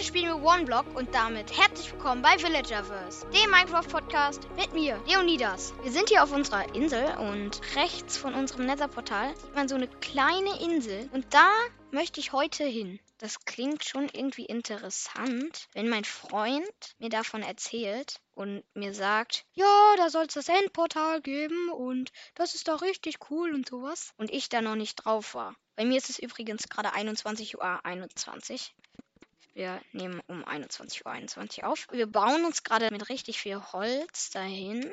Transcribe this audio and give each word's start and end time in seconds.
Heute 0.00 0.08
spielen 0.08 0.28
wir 0.28 0.42
One 0.42 0.64
Block 0.64 0.86
und 0.96 1.14
damit 1.14 1.54
herzlich 1.54 1.92
willkommen 1.92 2.22
bei 2.22 2.34
Villagerverse, 2.38 3.26
dem 3.34 3.50
Minecraft-Podcast 3.50 4.48
mit 4.56 4.72
mir, 4.72 4.98
Leonidas. 5.06 5.74
Wir 5.82 5.92
sind 5.92 6.08
hier 6.08 6.22
auf 6.22 6.32
unserer 6.32 6.74
Insel 6.74 7.04
und 7.18 7.60
rechts 7.76 8.16
von 8.16 8.32
unserem 8.32 8.64
Netherportal 8.64 9.36
sieht 9.36 9.54
man 9.54 9.68
so 9.68 9.74
eine 9.74 9.88
kleine 9.88 10.58
Insel 10.62 11.10
und 11.12 11.26
da 11.34 11.50
möchte 11.90 12.18
ich 12.18 12.32
heute 12.32 12.64
hin. 12.64 12.98
Das 13.18 13.44
klingt 13.44 13.84
schon 13.84 14.08
irgendwie 14.10 14.46
interessant, 14.46 15.68
wenn 15.74 15.90
mein 15.90 16.06
Freund 16.06 16.94
mir 16.98 17.10
davon 17.10 17.42
erzählt 17.42 18.22
und 18.34 18.64
mir 18.72 18.94
sagt, 18.94 19.44
ja, 19.52 19.94
da 19.98 20.08
soll 20.08 20.24
es 20.24 20.32
das 20.32 20.48
Endportal 20.48 21.20
geben 21.20 21.68
und 21.68 22.10
das 22.36 22.54
ist 22.54 22.68
doch 22.68 22.80
richtig 22.80 23.18
cool 23.28 23.52
und 23.52 23.68
sowas. 23.68 24.14
Und 24.16 24.30
ich 24.30 24.48
da 24.48 24.62
noch 24.62 24.76
nicht 24.76 24.96
drauf 24.96 25.34
war. 25.34 25.56
Bei 25.76 25.84
mir 25.84 25.98
ist 25.98 26.08
es 26.08 26.18
übrigens 26.18 26.70
gerade 26.70 26.94
21.21 26.94 27.56
Uhr. 27.58 27.84
21. 27.84 28.74
Wir 29.60 29.78
nehmen 29.92 30.22
um 30.26 30.42
21.21 30.42 31.04
Uhr 31.04 31.12
21 31.12 31.64
auf. 31.64 31.86
Wir 31.90 32.06
bauen 32.06 32.46
uns 32.46 32.62
gerade 32.62 32.90
mit 32.90 33.10
richtig 33.10 33.38
viel 33.42 33.60
Holz 33.74 34.30
dahin. 34.30 34.90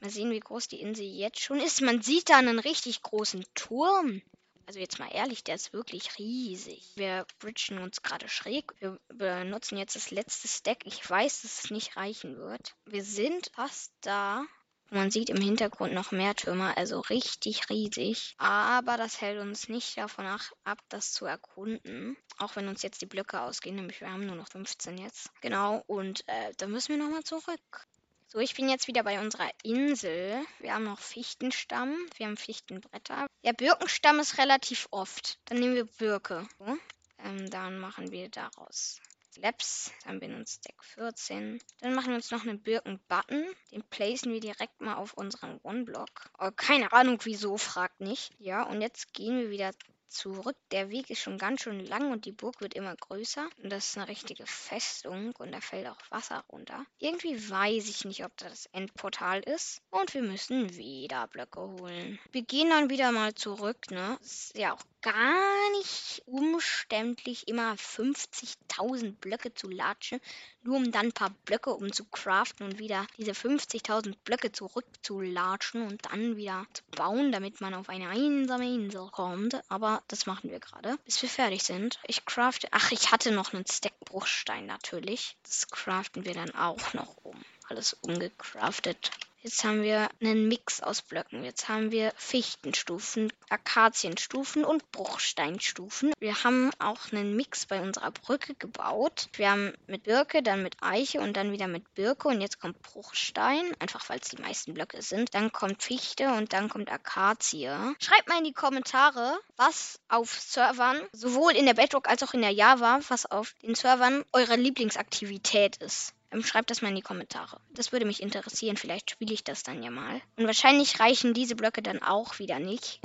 Mal 0.00 0.10
sehen, 0.10 0.32
wie 0.32 0.40
groß 0.40 0.66
die 0.66 0.80
Insel 0.80 1.04
jetzt 1.04 1.38
schon 1.38 1.60
ist. 1.60 1.82
Man 1.82 2.02
sieht 2.02 2.28
da 2.28 2.38
einen 2.38 2.58
richtig 2.58 3.00
großen 3.02 3.44
Turm. 3.54 4.20
Also 4.66 4.80
jetzt 4.80 4.98
mal 4.98 5.08
ehrlich, 5.12 5.44
der 5.44 5.54
ist 5.54 5.72
wirklich 5.72 6.18
riesig. 6.18 6.90
Wir 6.96 7.28
bridgen 7.38 7.78
uns 7.78 8.02
gerade 8.02 8.28
schräg. 8.28 8.72
Wir 8.80 8.98
benutzen 9.06 9.78
jetzt 9.78 9.94
das 9.94 10.10
letzte 10.10 10.48
Stack. 10.48 10.78
Ich 10.84 11.08
weiß, 11.08 11.42
dass 11.42 11.62
es 11.66 11.70
nicht 11.70 11.96
reichen 11.96 12.36
wird. 12.38 12.74
Wir 12.86 13.04
sind 13.04 13.52
fast 13.54 13.92
da. 14.00 14.44
Man 14.90 15.10
sieht 15.10 15.28
im 15.28 15.40
Hintergrund 15.40 15.92
noch 15.92 16.12
mehr 16.12 16.34
Türme, 16.34 16.76
also 16.76 17.00
richtig 17.00 17.68
riesig. 17.68 18.34
Aber 18.38 18.96
das 18.96 19.20
hält 19.20 19.38
uns 19.38 19.68
nicht 19.68 19.98
davon 19.98 20.26
ab, 20.64 20.78
das 20.88 21.12
zu 21.12 21.26
erkunden. 21.26 22.16
Auch 22.38 22.56
wenn 22.56 22.68
uns 22.68 22.82
jetzt 22.82 23.02
die 23.02 23.06
Blöcke 23.06 23.40
ausgehen, 23.40 23.76
nämlich 23.76 24.00
wir 24.00 24.10
haben 24.10 24.24
nur 24.24 24.36
noch 24.36 24.48
15 24.48 24.96
jetzt. 24.96 25.30
Genau, 25.42 25.82
und 25.86 26.26
äh, 26.26 26.52
da 26.56 26.66
müssen 26.66 26.96
wir 26.96 27.04
nochmal 27.04 27.24
zurück. 27.24 27.86
So, 28.28 28.38
ich 28.38 28.54
bin 28.54 28.68
jetzt 28.68 28.88
wieder 28.88 29.02
bei 29.04 29.20
unserer 29.20 29.50
Insel. 29.62 30.42
Wir 30.58 30.74
haben 30.74 30.84
noch 30.84 31.00
Fichtenstamm, 31.00 31.96
wir 32.16 32.26
haben 32.26 32.36
Fichtenbretter. 32.36 33.26
Ja, 33.42 33.52
Birkenstamm 33.52 34.20
ist 34.20 34.38
relativ 34.38 34.88
oft. 34.90 35.38
Dann 35.46 35.60
nehmen 35.60 35.74
wir 35.74 35.84
Birke. 35.84 36.46
So. 36.58 36.78
Ähm, 37.24 37.50
dann 37.50 37.78
machen 37.78 38.10
wir 38.10 38.28
daraus 38.28 39.00
Labs. 39.36 39.92
Dann 40.04 40.20
wir 40.20 40.28
einen 40.28 40.46
Stack 40.46 40.82
14. 40.82 41.60
Dann 41.80 41.94
machen 41.94 42.08
wir 42.08 42.16
uns 42.16 42.30
noch 42.30 42.42
einen 42.42 42.60
Birken-Button. 42.60 43.46
Den 43.70 43.82
placen 43.84 44.32
wir 44.32 44.40
direkt 44.40 44.80
mal 44.80 44.96
auf 44.96 45.14
unseren 45.14 45.60
One-Block. 45.62 46.30
Oh, 46.38 46.50
keine 46.54 46.92
Ahnung 46.92 47.18
wieso, 47.24 47.58
fragt 47.58 48.00
nicht. 48.00 48.32
Ja, 48.38 48.62
und 48.62 48.80
jetzt 48.80 49.12
gehen 49.12 49.38
wir 49.38 49.50
wieder 49.50 49.72
zurück. 50.08 50.56
Der 50.70 50.90
Weg 50.90 51.10
ist 51.10 51.20
schon 51.20 51.38
ganz 51.38 51.62
schön 51.62 51.84
lang 51.84 52.10
und 52.10 52.24
die 52.24 52.32
Burg 52.32 52.60
wird 52.60 52.74
immer 52.74 52.96
größer. 52.96 53.48
Und 53.62 53.70
das 53.70 53.88
ist 53.88 53.98
eine 53.98 54.08
richtige 54.08 54.46
Festung 54.46 55.34
und 55.38 55.52
da 55.52 55.60
fällt 55.60 55.86
auch 55.86 55.98
Wasser 56.10 56.44
runter. 56.48 56.84
Irgendwie 56.98 57.50
weiß 57.50 57.88
ich 57.88 58.04
nicht, 58.04 58.24
ob 58.24 58.36
das 58.36 58.48
das 58.48 58.66
Endportal 58.72 59.40
ist. 59.40 59.82
Und 59.90 60.14
wir 60.14 60.22
müssen 60.22 60.74
wieder 60.74 61.26
Blöcke 61.26 61.60
holen. 61.60 62.18
Wir 62.32 62.42
gehen 62.42 62.70
dann 62.70 62.90
wieder 62.90 63.12
mal 63.12 63.34
zurück, 63.34 63.90
ne? 63.90 64.18
Ist 64.22 64.56
ja 64.56 64.74
auch 64.74 64.82
gar 65.02 65.70
nicht 65.78 66.22
umständlich, 66.26 67.48
immer 67.48 67.74
50.000 67.74 69.12
Blöcke 69.12 69.54
zu 69.54 69.68
latschen, 69.68 70.20
nur 70.62 70.76
um 70.76 70.90
dann 70.92 71.06
ein 71.06 71.12
paar 71.12 71.30
Blöcke 71.44 71.70
um 71.70 71.92
zu 71.92 72.04
craften 72.04 72.66
und 72.66 72.78
wieder 72.78 73.06
diese 73.16 73.32
50.000 73.32 74.14
Blöcke 74.24 74.52
zurückzulatschen 74.52 75.82
und 75.86 76.06
dann 76.06 76.36
wieder 76.36 76.66
zu 76.72 76.82
bauen, 76.90 77.32
damit 77.32 77.60
man 77.60 77.74
auf 77.74 77.88
eine 77.88 78.08
einsame 78.08 78.66
Insel 78.66 79.08
kommt. 79.10 79.60
Aber 79.70 80.02
das 80.08 80.26
machen 80.26 80.50
wir 80.50 80.60
gerade, 80.60 80.96
bis 81.04 81.22
wir 81.22 81.28
fertig 81.28 81.62
sind. 81.62 81.98
Ich 82.06 82.24
crafte, 82.24 82.68
ach, 82.72 82.92
ich 82.92 83.10
hatte 83.12 83.30
noch 83.30 83.52
einen 83.52 83.66
Stack 83.66 83.98
Bruchstein 84.00 84.66
natürlich. 84.66 85.36
Das 85.42 85.68
craften 85.68 86.24
wir 86.24 86.34
dann 86.34 86.54
auch 86.54 86.94
noch 86.94 87.16
um. 87.24 87.44
Alles 87.68 87.94
umgecraftet. 87.94 89.10
Jetzt 89.40 89.62
haben 89.62 89.82
wir 89.82 90.10
einen 90.20 90.48
Mix 90.48 90.80
aus 90.80 91.00
Blöcken. 91.00 91.44
Jetzt 91.44 91.68
haben 91.68 91.92
wir 91.92 92.12
Fichtenstufen, 92.16 93.32
Akazienstufen 93.50 94.64
und 94.64 94.90
Bruchsteinstufen. 94.92 96.12
Wir 96.18 96.44
haben 96.44 96.70
auch 96.78 97.12
einen 97.12 97.36
Mix 97.36 97.66
bei 97.66 97.80
unserer 97.80 98.10
Brücke 98.10 98.54
gebaut. 98.54 99.28
Wir 99.34 99.50
haben 99.50 99.72
mit 99.86 100.04
Birke, 100.04 100.42
dann 100.42 100.62
mit 100.62 100.76
Eiche 100.80 101.20
und 101.20 101.36
dann 101.36 101.52
wieder 101.52 101.68
mit 101.68 101.94
Birke 101.94 102.28
und 102.28 102.40
jetzt 102.40 102.60
kommt 102.60 102.80
Bruchstein, 102.82 103.72
einfach 103.78 104.08
weil 104.08 104.18
es 104.20 104.28
die 104.28 104.40
meisten 104.40 104.74
Blöcke 104.74 105.02
sind. 105.02 105.34
Dann 105.34 105.52
kommt 105.52 105.82
Fichte 105.82 106.32
und 106.32 106.52
dann 106.52 106.68
kommt 106.68 106.90
Akazie. 106.90 107.70
Schreibt 107.98 108.28
mal 108.28 108.38
in 108.38 108.44
die 108.44 108.52
Kommentare, 108.52 109.38
was 109.56 110.00
auf 110.08 110.30
Servern, 110.40 111.00
sowohl 111.12 111.52
in 111.52 111.66
der 111.66 111.74
Bedrock 111.74 112.08
als 112.08 112.22
auch 112.22 112.34
in 112.34 112.42
der 112.42 112.52
Java, 112.52 113.00
was 113.08 113.26
auf 113.26 113.54
den 113.62 113.74
Servern 113.74 114.24
eure 114.32 114.56
Lieblingsaktivität 114.56 115.76
ist. 115.76 116.14
Ähm, 116.30 116.42
schreibt 116.42 116.70
das 116.70 116.82
mal 116.82 116.88
in 116.88 116.96
die 116.96 117.02
Kommentare. 117.02 117.60
Das 117.70 117.92
würde 117.92 118.04
mich 118.04 118.22
interessieren. 118.22 118.76
Vielleicht 118.76 119.10
spiele 119.10 119.32
ich 119.32 119.44
das 119.44 119.62
dann 119.62 119.82
ja 119.82 119.90
mal. 119.90 120.20
Und 120.36 120.46
wahrscheinlich 120.46 121.00
reichen 121.00 121.34
diese 121.34 121.56
Blöcke 121.56 121.82
dann 121.82 122.02
auch 122.02 122.38
wieder 122.38 122.58
nicht. 122.58 123.00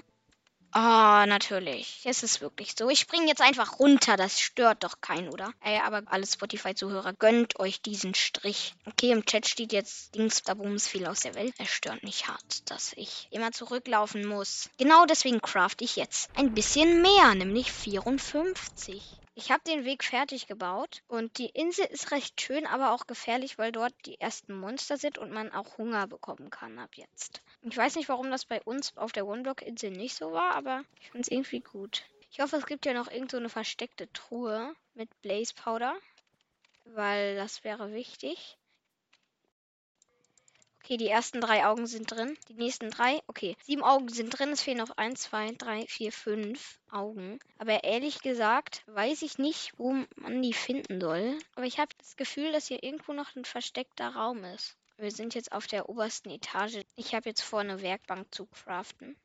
Ah, 0.75 1.21
oh, 1.21 1.25
natürlich. 1.27 2.01
Es 2.03 2.23
ist 2.23 2.41
wirklich 2.41 2.73
so. 2.75 2.89
Ich 2.89 2.99
springe 2.99 3.27
jetzt 3.27 3.41
einfach 3.43 3.77
runter. 3.77 4.17
Das 4.17 4.39
stört 4.39 4.83
doch 4.83 5.01
keinen, 5.01 5.29
oder? 5.29 5.53
Ey, 5.61 5.77
aber 5.77 6.01
alle 6.07 6.25
Spotify-Zuhörer, 6.25 7.13
gönnt 7.13 7.59
euch 7.59 7.83
diesen 7.83 8.15
Strich. 8.15 8.73
Okay, 8.87 9.11
im 9.11 9.23
Chat 9.23 9.47
steht 9.47 9.71
jetzt 9.71 10.15
Dings 10.15 10.41
da 10.41 10.55
Bums 10.55 10.87
viel 10.87 11.05
aus 11.05 11.19
der 11.19 11.35
Welt. 11.35 11.53
Es 11.59 11.69
stört 11.69 12.01
nicht 12.01 12.27
hart, 12.27 12.71
dass 12.71 12.93
ich 12.93 13.27
immer 13.29 13.51
zurücklaufen 13.51 14.25
muss. 14.25 14.71
Genau 14.79 15.05
deswegen 15.05 15.41
craft 15.43 15.77
ich 15.81 15.95
jetzt 15.95 16.31
ein 16.35 16.55
bisschen 16.55 17.03
mehr, 17.03 17.35
nämlich 17.35 17.71
54. 17.71 19.03
Ich 19.35 19.51
habe 19.51 19.63
den 19.67 19.85
Weg 19.85 20.03
fertig 20.03 20.47
gebaut 20.47 21.03
und 21.07 21.37
die 21.37 21.49
Insel 21.49 21.85
ist 21.85 22.09
recht 22.09 22.39
schön, 22.41 22.65
aber 22.65 22.93
auch 22.93 23.05
gefährlich, 23.05 23.59
weil 23.59 23.71
dort 23.71 23.93
die 24.05 24.19
ersten 24.19 24.55
Monster 24.55 24.97
sind 24.97 25.19
und 25.19 25.31
man 25.31 25.51
auch 25.51 25.77
Hunger 25.77 26.07
bekommen 26.07 26.49
kann 26.49 26.79
ab 26.79 26.91
jetzt. 26.95 27.41
Ich 27.65 27.77
weiß 27.77 27.95
nicht, 27.95 28.09
warum 28.09 28.29
das 28.29 28.45
bei 28.45 28.61
uns 28.63 28.95
auf 28.97 29.13
der 29.13 29.25
One-Block-Insel 29.25 29.91
nicht 29.91 30.15
so 30.15 30.33
war, 30.33 30.53
aber 30.55 30.83
ich 30.99 31.11
finde 31.11 31.21
es 31.21 31.31
irgendwie 31.31 31.61
gut. 31.61 32.03
Ich 32.29 32.41
hoffe, 32.41 32.57
es 32.57 32.65
gibt 32.65 32.85
ja 32.85 32.93
noch 32.93 33.09
irgend 33.09 33.31
so 33.31 33.37
eine 33.37 33.47
versteckte 33.47 34.11
Truhe 34.11 34.75
mit 34.95 35.09
Blaze 35.21 35.53
Powder, 35.53 35.95
weil 36.85 37.35
das 37.35 37.63
wäre 37.63 37.93
wichtig. 37.93 38.57
Okay, 40.83 40.97
die 40.97 41.07
ersten 41.07 41.39
drei 41.39 41.65
Augen 41.65 41.87
sind 41.87 42.11
drin. 42.11 42.37
Die 42.49 42.55
nächsten 42.55 42.91
drei. 42.91 43.21
Okay, 43.27 43.55
sieben 43.63 43.83
Augen 43.83 44.09
sind 44.09 44.37
drin. 44.37 44.51
Es 44.51 44.61
fehlen 44.61 44.79
noch 44.79 44.97
eins, 44.97 45.21
zwei, 45.21 45.51
drei, 45.53 45.87
vier, 45.87 46.11
fünf 46.11 46.77
Augen. 46.91 47.39
Aber 47.57 47.85
ehrlich 47.85 48.21
gesagt, 48.21 48.83
weiß 48.87 49.21
ich 49.21 49.37
nicht, 49.37 49.71
wo 49.77 49.93
man 50.17 50.41
die 50.41 50.51
finden 50.51 50.99
soll. 50.99 51.39
Aber 51.55 51.65
ich 51.65 51.79
habe 51.79 51.95
das 51.99 52.17
Gefühl, 52.17 52.51
dass 52.51 52.67
hier 52.67 52.83
irgendwo 52.83 53.13
noch 53.13 53.33
ein 53.37 53.45
versteckter 53.45 54.09
Raum 54.09 54.43
ist. 54.43 54.75
Wir 54.97 55.11
sind 55.11 55.35
jetzt 55.35 55.51
auf 55.51 55.67
der 55.67 55.89
obersten 55.89 56.29
Etage. 56.29 56.81
Ich 56.95 57.13
habe 57.15 57.29
jetzt 57.29 57.41
vor, 57.41 57.59
eine 57.59 57.81
Werkbank 57.81 58.33
zu 58.33 58.45
craften. 58.45 59.15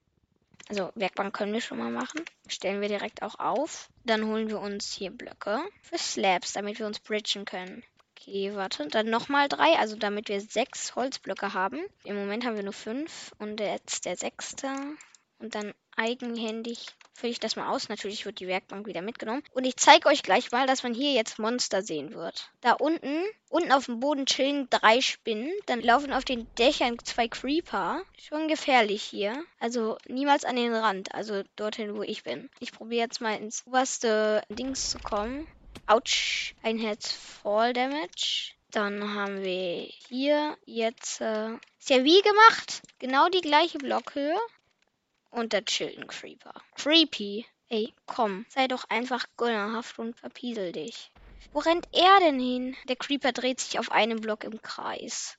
Also 0.68 0.90
Werkbank 0.94 1.34
können 1.34 1.52
wir 1.52 1.60
schon 1.60 1.78
mal 1.78 1.90
machen. 1.90 2.24
Stellen 2.46 2.80
wir 2.80 2.88
direkt 2.88 3.22
auch 3.22 3.38
auf. 3.38 3.88
Dann 4.04 4.26
holen 4.26 4.48
wir 4.48 4.60
uns 4.60 4.92
hier 4.92 5.10
Blöcke 5.10 5.60
für 5.82 5.98
Slabs, 5.98 6.52
damit 6.52 6.78
wir 6.78 6.86
uns 6.86 6.98
bridgen 6.98 7.44
können. 7.44 7.82
Okay, 8.16 8.54
warte. 8.54 8.88
Dann 8.88 9.08
nochmal 9.08 9.48
drei, 9.48 9.78
also 9.78 9.96
damit 9.96 10.28
wir 10.28 10.40
sechs 10.40 10.94
Holzblöcke 10.96 11.54
haben. 11.54 11.80
Im 12.04 12.16
Moment 12.16 12.44
haben 12.44 12.56
wir 12.56 12.64
nur 12.64 12.72
fünf 12.72 13.32
und 13.38 13.60
jetzt 13.60 14.04
der 14.04 14.16
sechste. 14.16 14.68
Und 15.38 15.54
dann 15.54 15.72
eigenhändig 15.96 16.86
fülle 17.14 17.32
ich 17.32 17.40
das 17.40 17.56
mal 17.56 17.68
aus. 17.68 17.88
Natürlich 17.88 18.24
wird 18.24 18.40
die 18.40 18.46
Werkbank 18.46 18.86
wieder 18.86 19.02
mitgenommen. 19.02 19.42
Und 19.52 19.64
ich 19.64 19.76
zeige 19.76 20.08
euch 20.08 20.22
gleich 20.22 20.50
mal, 20.52 20.66
dass 20.66 20.82
man 20.82 20.94
hier 20.94 21.12
jetzt 21.12 21.38
Monster 21.38 21.82
sehen 21.82 22.14
wird. 22.14 22.50
Da 22.60 22.72
unten, 22.72 23.24
unten 23.48 23.72
auf 23.72 23.86
dem 23.86 24.00
Boden 24.00 24.26
chillen 24.26 24.68
drei 24.70 25.00
Spinnen. 25.00 25.52
Dann 25.66 25.80
laufen 25.80 26.12
auf 26.12 26.24
den 26.24 26.46
Dächern 26.56 26.98
zwei 27.04 27.28
Creeper. 27.28 28.02
Schon 28.16 28.48
gefährlich 28.48 29.02
hier. 29.02 29.44
Also 29.58 29.98
niemals 30.06 30.44
an 30.44 30.56
den 30.56 30.74
Rand. 30.74 31.14
Also 31.14 31.42
dorthin, 31.56 31.96
wo 31.96 32.02
ich 32.02 32.22
bin. 32.22 32.48
Ich 32.60 32.72
probiere 32.72 33.02
jetzt 33.02 33.20
mal 33.20 33.36
ins 33.36 33.66
oberste 33.66 34.42
Dings 34.48 34.90
zu 34.90 34.98
kommen. 34.98 35.46
Autsch. 35.86 36.54
Ein 36.62 36.78
Herz 36.78 37.12
Fall 37.12 37.72
Damage. 37.72 38.52
Dann 38.70 39.14
haben 39.14 39.42
wir 39.42 39.88
hier 40.08 40.56
jetzt. 40.66 41.20
Äh, 41.20 41.54
ist 41.78 41.90
ja 41.90 42.04
wie 42.04 42.20
gemacht. 42.20 42.82
Genau 42.98 43.28
die 43.28 43.40
gleiche 43.40 43.78
Blockhöhe. 43.78 44.36
Und 45.30 45.52
der 45.52 45.64
chillt 45.64 45.98
ein 45.98 46.06
Creeper. 46.06 46.54
Creepy. 46.76 47.46
Ey, 47.68 47.92
komm. 48.06 48.46
Sei 48.48 48.66
doch 48.66 48.84
einfach 48.88 49.26
gönnerhaft 49.36 49.98
und 49.98 50.18
verpiesel 50.18 50.72
dich. 50.72 51.10
Wo 51.52 51.60
rennt 51.60 51.86
er 51.92 52.20
denn 52.20 52.40
hin? 52.40 52.76
Der 52.88 52.96
Creeper 52.96 53.32
dreht 53.32 53.60
sich 53.60 53.78
auf 53.78 53.92
einem 53.92 54.20
Block 54.20 54.44
im 54.44 54.60
Kreis. 54.62 55.38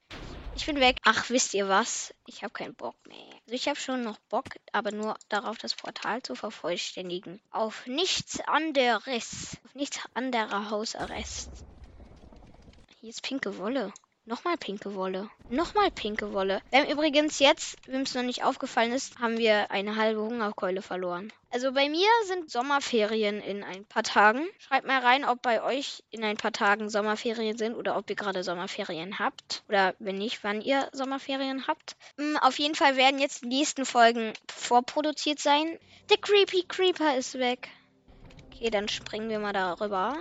Ich 0.55 0.65
bin 0.65 0.79
weg. 0.79 0.99
Ach, 1.03 1.29
wisst 1.29 1.53
ihr 1.53 1.69
was? 1.69 2.13
Ich 2.25 2.43
habe 2.43 2.51
keinen 2.51 2.75
Bock 2.75 2.95
mehr. 3.07 3.33
Also 3.45 3.53
ich 3.55 3.67
habe 3.67 3.79
schon 3.79 4.03
noch 4.03 4.17
Bock, 4.29 4.45
aber 4.73 4.91
nur 4.91 5.15
darauf, 5.29 5.57
das 5.57 5.73
Portal 5.73 6.21
zu 6.21 6.35
vervollständigen. 6.35 7.39
Auf 7.51 7.87
nichts 7.87 8.39
anderes. 8.41 9.57
Auf 9.65 9.75
nichts 9.75 9.99
anderer 10.13 10.69
Hausarrest. 10.69 11.49
Hier 12.99 13.09
ist 13.09 13.23
pinke 13.23 13.57
Wolle. 13.57 13.93
Nochmal 14.29 14.57
pinke 14.57 14.93
Wolle. 14.93 15.27
Nochmal 15.49 15.89
pinke 15.89 16.33
Wolle. 16.33 16.61
Wir 16.69 16.81
haben 16.81 16.91
übrigens 16.91 17.39
jetzt, 17.39 17.77
wem 17.87 18.01
es 18.01 18.13
noch 18.13 18.21
nicht 18.21 18.43
aufgefallen 18.43 18.91
ist, 18.91 19.17
haben 19.17 19.39
wir 19.39 19.71
eine 19.71 19.95
halbe 19.95 20.21
Hungerkeule 20.21 20.83
verloren. 20.83 21.33
Also 21.49 21.71
bei 21.71 21.89
mir 21.89 22.07
sind 22.25 22.51
Sommerferien 22.51 23.41
in 23.41 23.63
ein 23.63 23.85
paar 23.85 24.03
Tagen. 24.03 24.47
Schreibt 24.59 24.85
mal 24.85 24.99
rein, 24.99 25.25
ob 25.25 25.41
bei 25.41 25.63
euch 25.63 26.03
in 26.11 26.23
ein 26.23 26.37
paar 26.37 26.51
Tagen 26.51 26.91
Sommerferien 26.91 27.57
sind 27.57 27.73
oder 27.73 27.97
ob 27.97 28.07
ihr 28.11 28.15
gerade 28.15 28.43
Sommerferien 28.43 29.17
habt. 29.17 29.63
Oder 29.67 29.95
wenn 29.97 30.19
nicht, 30.19 30.43
wann 30.43 30.61
ihr 30.61 30.89
Sommerferien 30.91 31.65
habt. 31.65 31.95
Hm, 32.19 32.37
auf 32.37 32.59
jeden 32.59 32.75
Fall 32.75 32.97
werden 32.97 33.19
jetzt 33.19 33.41
die 33.41 33.47
nächsten 33.47 33.83
Folgen 33.83 34.33
vorproduziert 34.47 35.39
sein. 35.39 35.79
Der 36.11 36.17
Creepy 36.17 36.65
Creeper 36.67 37.17
ist 37.17 37.39
weg. 37.39 37.69
Okay, 38.53 38.69
dann 38.69 38.89
springen 38.89 39.31
wir 39.31 39.39
mal 39.39 39.53
darüber. 39.53 40.17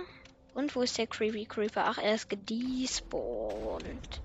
Und 0.59 0.75
wo 0.75 0.81
ist 0.81 0.97
der 0.97 1.07
Creepy 1.07 1.45
Creeper? 1.45 1.85
Ach, 1.85 1.97
er 1.99 2.15
ist 2.15 2.29
gedespawnt. 2.29 4.21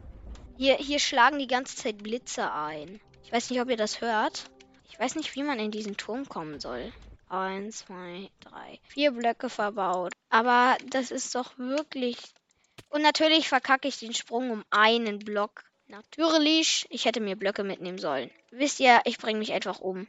Hier, 0.57 0.75
hier 0.75 0.99
schlagen 0.99 1.39
die 1.39 1.47
ganze 1.47 1.77
Zeit 1.77 1.99
Blitze 1.99 2.51
ein. 2.53 3.01
Ich 3.23 3.31
weiß 3.31 3.51
nicht, 3.51 3.61
ob 3.61 3.71
ihr 3.71 3.77
das 3.77 4.01
hört. 4.01 4.51
Ich 4.91 4.99
weiß 4.99 5.15
nicht, 5.15 5.33
wie 5.37 5.45
man 5.45 5.61
in 5.61 5.71
diesen 5.71 5.97
Turm 5.97 6.29
kommen 6.29 6.59
soll. 6.59 6.93
Eins, 7.29 7.85
zwei, 7.87 8.31
drei. 8.41 8.81
Vier 8.83 9.13
Blöcke 9.13 9.49
verbaut. 9.49 10.13
Aber 10.29 10.77
das 10.91 11.13
ist 11.13 11.37
doch 11.37 11.57
wirklich. 11.57 12.17
Und 12.91 13.03
natürlich 13.03 13.49
verkacke 13.49 13.87
ich 13.87 14.01
den 14.01 14.13
Sprung 14.13 14.51
um 14.51 14.65
einen 14.71 15.21
Block. 15.21 15.63
Natürlich. 15.87 16.85
Ich 16.91 17.05
hätte 17.05 17.21
mir 17.21 17.37
Blöcke 17.37 17.63
mitnehmen 17.63 17.99
sollen. 17.99 18.29
Wisst 18.51 18.81
ihr, 18.81 19.01
ich 19.05 19.19
bringe 19.19 19.39
mich 19.39 19.53
einfach 19.53 19.79
um. 19.79 20.05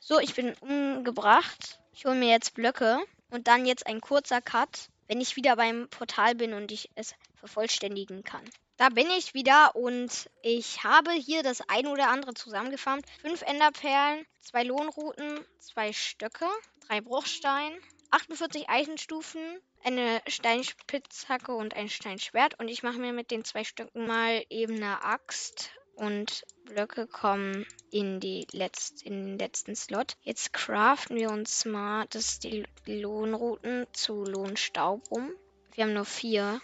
So, 0.00 0.18
ich 0.18 0.34
bin 0.34 0.54
umgebracht. 0.54 1.78
Ich 1.92 2.04
hole 2.04 2.16
mir 2.16 2.30
jetzt 2.30 2.54
Blöcke. 2.54 2.98
Und 3.30 3.46
dann 3.46 3.64
jetzt 3.64 3.86
ein 3.86 4.00
kurzer 4.00 4.40
Cut, 4.40 4.88
wenn 5.08 5.20
ich 5.20 5.36
wieder 5.36 5.56
beim 5.56 5.88
Portal 5.88 6.34
bin 6.34 6.54
und 6.54 6.70
ich 6.70 6.90
es 6.94 7.14
vervollständigen 7.34 8.22
kann. 8.22 8.44
Da 8.76 8.90
bin 8.90 9.10
ich 9.10 9.34
wieder 9.34 9.74
und 9.74 10.30
ich 10.42 10.84
habe 10.84 11.10
hier 11.10 11.42
das 11.42 11.62
ein 11.68 11.88
oder 11.88 12.10
andere 12.10 12.34
zusammengefarmt. 12.34 13.04
Fünf 13.20 13.42
Enderperlen, 13.42 14.24
zwei 14.40 14.62
Lohnrouten, 14.62 15.44
zwei 15.58 15.92
Stöcke, 15.92 16.46
drei 16.86 17.00
Bruchsteine, 17.00 17.76
48 18.12 18.68
Eichenstufen, 18.68 19.60
eine 19.82 20.22
Steinspitzhacke 20.28 21.52
und 21.52 21.74
ein 21.74 21.88
Steinschwert. 21.88 22.58
Und 22.60 22.68
ich 22.68 22.84
mache 22.84 22.98
mir 22.98 23.12
mit 23.12 23.32
den 23.32 23.44
zwei 23.44 23.64
Stücken 23.64 24.06
mal 24.06 24.44
eben 24.48 24.76
eine 24.76 25.02
Axt 25.02 25.72
und 25.98 26.44
Blöcke 26.64 27.06
kommen 27.06 27.66
in, 27.90 28.20
die 28.20 28.46
letzt, 28.52 29.02
in 29.02 29.24
den 29.24 29.38
letzten 29.38 29.74
Slot. 29.74 30.16
Jetzt 30.22 30.52
craften 30.52 31.16
wir 31.16 31.30
uns 31.30 31.64
mal 31.64 32.06
das 32.10 32.38
die 32.38 32.64
Lohnrouten 32.86 33.86
zu 33.92 34.24
Lohnstaub 34.24 35.02
um. 35.10 35.30
Wir 35.74 35.84
haben 35.84 35.94
nur 35.94 36.04
vier. 36.04 36.60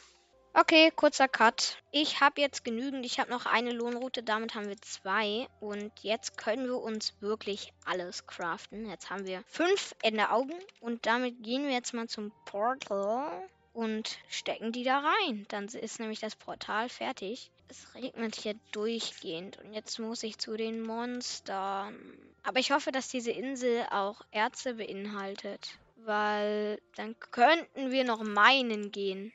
Okay, 0.56 0.92
kurzer 0.94 1.26
Cut. 1.26 1.82
Ich 1.90 2.20
habe 2.20 2.40
jetzt 2.40 2.64
genügend. 2.64 3.04
Ich 3.04 3.18
habe 3.18 3.30
noch 3.30 3.44
eine 3.44 3.72
Lohnroute, 3.72 4.22
damit 4.22 4.54
haben 4.54 4.68
wir 4.68 4.80
zwei. 4.80 5.48
Und 5.58 5.90
jetzt 6.02 6.38
können 6.38 6.66
wir 6.66 6.78
uns 6.78 7.14
wirklich 7.20 7.72
alles 7.84 8.28
craften. 8.28 8.88
Jetzt 8.88 9.10
haben 9.10 9.26
wir 9.26 9.42
fünf 9.48 9.96
Enderaugen. 10.02 10.54
Und 10.80 11.06
damit 11.06 11.42
gehen 11.42 11.64
wir 11.64 11.72
jetzt 11.72 11.92
mal 11.92 12.06
zum 12.06 12.30
Portal 12.44 13.48
und 13.72 14.18
stecken 14.28 14.70
die 14.70 14.84
da 14.84 15.00
rein. 15.00 15.44
Dann 15.48 15.64
ist 15.64 15.98
nämlich 15.98 16.20
das 16.20 16.36
Portal 16.36 16.88
fertig. 16.88 17.50
Es 17.68 17.94
regnet 17.94 18.36
hier 18.36 18.54
durchgehend 18.72 19.58
und 19.58 19.72
jetzt 19.72 19.98
muss 19.98 20.22
ich 20.22 20.38
zu 20.38 20.56
den 20.56 20.82
Monstern. 20.82 21.96
Aber 22.42 22.58
ich 22.60 22.72
hoffe, 22.72 22.92
dass 22.92 23.08
diese 23.08 23.30
Insel 23.30 23.86
auch 23.90 24.20
Erze 24.30 24.74
beinhaltet, 24.74 25.78
weil 25.96 26.80
dann 26.96 27.18
könnten 27.18 27.90
wir 27.90 28.04
noch 28.04 28.22
meinen 28.22 28.92
gehen. 28.92 29.32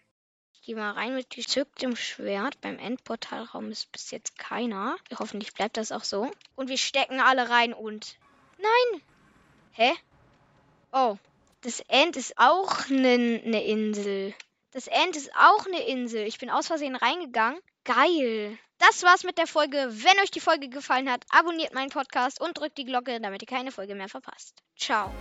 Ich 0.54 0.62
gehe 0.62 0.76
mal 0.76 0.92
rein 0.92 1.16
mit 1.16 1.30
gezücktem 1.30 1.96
Schwert. 1.96 2.60
Beim 2.62 2.78
Endportalraum 2.78 3.72
ist 3.72 3.92
bis 3.92 4.12
jetzt 4.12 4.38
keiner. 4.38 4.98
Hoffentlich 5.18 5.54
bleibt 5.54 5.78
das 5.78 5.92
auch 5.92 6.04
so. 6.04 6.30
Und 6.56 6.70
wir 6.70 6.78
stecken 6.78 7.20
alle 7.20 7.50
rein 7.50 7.74
und... 7.74 8.18
Nein! 8.58 9.02
Hä? 9.72 9.94
Oh. 10.92 11.18
Das 11.62 11.82
End 11.88 12.16
ist 12.16 12.38
auch 12.38 12.90
eine 12.90 13.18
ne 13.18 13.66
Insel. 13.66 14.34
Das 14.72 14.88
End 14.88 15.16
ist 15.16 15.32
auch 15.36 15.66
eine 15.66 15.88
Insel. 15.88 16.28
Ich 16.28 16.38
bin 16.40 16.50
aus 16.50 16.68
Versehen 16.68 16.96
reingegangen. 16.96 17.60
Geil. 17.84 18.58
Das 18.78 19.04
war's 19.04 19.24
mit 19.24 19.38
der 19.38 19.48
Folge. 19.48 19.78
Wenn 19.90 20.20
euch 20.24 20.32
die 20.32 20.40
Folge 20.40 20.70
gefallen 20.70 21.12
hat, 21.12 21.26
abonniert 21.30 21.74
meinen 21.74 21.90
Podcast 21.90 22.40
und 22.40 22.58
drückt 22.58 22.78
die 22.78 22.86
Glocke, 22.86 23.20
damit 23.20 23.42
ihr 23.42 23.48
keine 23.48 23.72
Folge 23.72 23.96
mehr 23.96 24.10
verpasst. 24.10 24.62
Ciao. 24.78 25.12